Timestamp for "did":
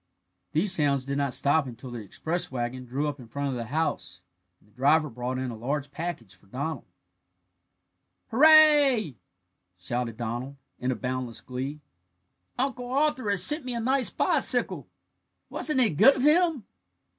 1.05-1.19